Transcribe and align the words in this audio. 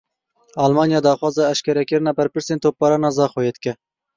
Almanya 0.63 1.01
daxwaza 1.07 1.45
eşkerekirina 1.55 2.15
berpirsên 2.21 2.59
topbarana 2.65 3.09
Zaxoyê 3.19 3.51
dike. 3.61 3.73